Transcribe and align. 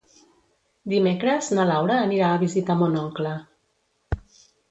Dimecres 0.93 1.49
na 1.59 1.65
Laura 1.73 1.99
anirà 2.07 2.31
a 2.31 2.39
visitar 2.45 2.79
mon 2.79 2.97
oncle. 3.05 3.35